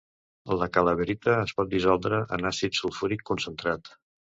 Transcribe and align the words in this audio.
La 0.59 0.67
calaverita 0.77 1.37
es 1.43 1.55
pot 1.59 1.71
dissoldre 1.75 2.25
en 2.39 2.51
àcid 2.55 2.83
sulfúric 2.83 3.27
concentrat. 3.33 3.99